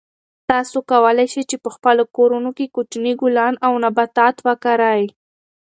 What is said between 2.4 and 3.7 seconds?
کې کوچني ګلان